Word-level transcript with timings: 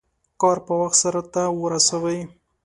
کار 0.41 0.57
په 0.65 0.73
وخت 0.81 0.97
سرته 1.01 1.41
ورسوئ. 1.61 2.19